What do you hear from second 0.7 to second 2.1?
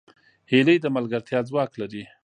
د ملګرتیا ځواک لري